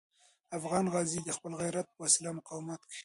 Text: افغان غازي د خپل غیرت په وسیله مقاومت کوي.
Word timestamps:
افغان 0.57 0.85
غازي 0.93 1.19
د 1.23 1.29
خپل 1.37 1.51
غیرت 1.61 1.87
په 1.91 1.97
وسیله 2.05 2.29
مقاومت 2.39 2.79
کوي. 2.85 2.93